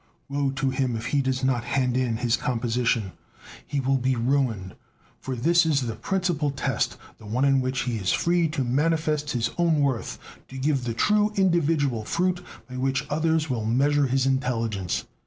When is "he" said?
1.05-1.21, 3.67-3.79, 7.81-7.97